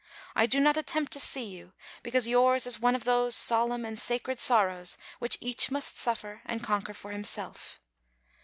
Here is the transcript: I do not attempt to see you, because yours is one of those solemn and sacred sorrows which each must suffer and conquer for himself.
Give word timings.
I 0.35 0.47
do 0.47 0.59
not 0.59 0.77
attempt 0.77 1.11
to 1.13 1.19
see 1.19 1.43
you, 1.45 1.73
because 2.01 2.27
yours 2.27 2.65
is 2.65 2.79
one 2.79 2.95
of 2.95 3.03
those 3.03 3.35
solemn 3.35 3.85
and 3.85 3.99
sacred 3.99 4.39
sorrows 4.39 4.97
which 5.19 5.37
each 5.41 5.69
must 5.69 5.95
suffer 5.95 6.41
and 6.47 6.63
conquer 6.63 6.95
for 6.95 7.11
himself. 7.11 7.79